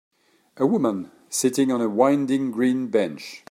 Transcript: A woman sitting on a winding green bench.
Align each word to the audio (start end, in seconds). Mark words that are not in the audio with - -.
A 0.57 0.65
woman 0.65 1.11
sitting 1.29 1.71
on 1.71 1.79
a 1.79 1.87
winding 1.87 2.49
green 2.49 2.87
bench. 2.87 3.39